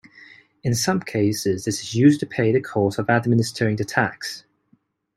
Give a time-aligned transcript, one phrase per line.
[0.63, 4.43] In some cases, it is used to pay the costs of administering the tax.